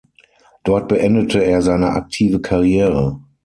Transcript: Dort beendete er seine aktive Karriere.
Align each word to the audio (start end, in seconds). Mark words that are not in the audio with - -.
Dort 0.63 0.87
beendete 0.87 1.43
er 1.43 1.61
seine 1.61 1.91
aktive 1.91 2.41
Karriere. 2.41 3.19